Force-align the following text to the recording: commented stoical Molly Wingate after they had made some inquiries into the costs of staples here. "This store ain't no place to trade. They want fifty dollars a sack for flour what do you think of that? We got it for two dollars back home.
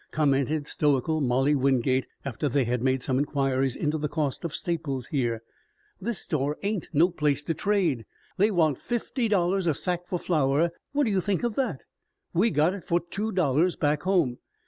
commented 0.09 0.67
stoical 0.67 1.21
Molly 1.21 1.53
Wingate 1.53 2.07
after 2.25 2.49
they 2.49 2.63
had 2.63 2.81
made 2.81 3.03
some 3.03 3.19
inquiries 3.19 3.75
into 3.75 3.99
the 3.99 4.09
costs 4.09 4.43
of 4.43 4.55
staples 4.55 5.05
here. 5.05 5.43
"This 6.01 6.17
store 6.17 6.57
ain't 6.63 6.89
no 6.91 7.11
place 7.11 7.43
to 7.43 7.53
trade. 7.53 8.05
They 8.37 8.49
want 8.49 8.79
fifty 8.81 9.27
dollars 9.27 9.67
a 9.67 9.75
sack 9.75 10.07
for 10.07 10.17
flour 10.17 10.71
what 10.91 11.03
do 11.03 11.11
you 11.11 11.21
think 11.21 11.43
of 11.43 11.53
that? 11.53 11.83
We 12.33 12.49
got 12.49 12.73
it 12.73 12.83
for 12.83 12.99
two 12.99 13.31
dollars 13.31 13.75
back 13.75 14.01
home. 14.01 14.39